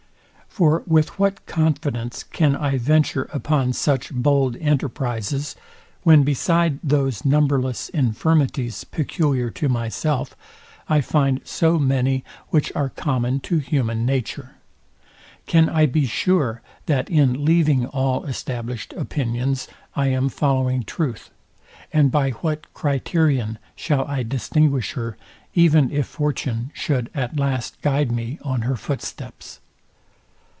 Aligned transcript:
For 0.53 0.83
with 0.85 1.17
what 1.17 1.45
confidence 1.45 2.23
can 2.23 2.57
I 2.57 2.77
venture 2.77 3.29
upon 3.31 3.71
such 3.71 4.11
bold 4.13 4.57
enterprises, 4.57 5.55
when 6.03 6.23
beside 6.23 6.77
those 6.83 7.23
numberless 7.23 7.87
infirmities 7.87 8.83
peculiar 8.83 9.49
to 9.51 9.69
myself, 9.69 10.35
I 10.89 10.99
find 10.99 11.39
so 11.45 11.79
many 11.79 12.25
which 12.49 12.69
are 12.75 12.89
common 12.89 13.39
to 13.47 13.59
human 13.59 14.05
nature? 14.05 14.55
Can 15.47 15.69
I 15.69 15.85
be 15.85 16.05
sure, 16.05 16.61
that 16.85 17.09
in 17.09 17.45
leaving 17.45 17.85
all 17.85 18.25
established 18.25 18.91
opinions 18.97 19.69
I 19.95 20.07
am 20.07 20.27
following 20.27 20.83
truth; 20.83 21.29
and 21.93 22.11
by 22.11 22.31
what 22.31 22.71
criterion 22.73 23.57
shall 23.73 24.05
I 24.05 24.21
distinguish 24.23 24.91
her, 24.93 25.15
even 25.55 25.89
if 25.91 26.07
fortune 26.07 26.71
should 26.73 27.09
at 27.15 27.37
last 27.39 27.81
guide 27.81 28.11
me 28.11 28.37
on 28.41 28.63
her 28.63 28.75
foot 28.75 29.01
steps? 29.01 29.61